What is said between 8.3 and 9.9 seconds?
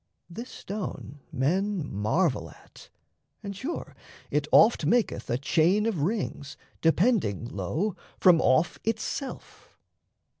off itself!